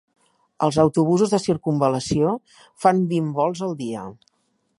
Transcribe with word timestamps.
Els 0.67 0.77
autobusos 0.83 1.33
de 1.35 1.39
circumval·lació 1.43 2.33
fan 2.87 3.05
vint 3.13 3.33
volts 3.43 3.63
al 3.71 3.79
dia. 3.85 4.09